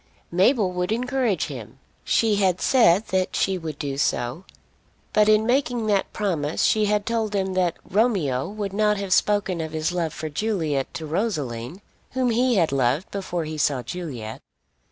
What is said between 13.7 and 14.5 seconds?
Juliet.